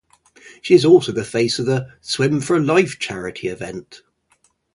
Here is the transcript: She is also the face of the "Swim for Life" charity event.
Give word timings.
She 0.63 0.73
is 0.73 0.83
also 0.83 1.11
the 1.11 1.23
face 1.23 1.59
of 1.59 1.67
the 1.67 1.91
"Swim 2.01 2.41
for 2.41 2.59
Life" 2.59 2.97
charity 2.97 3.49
event. 3.49 4.01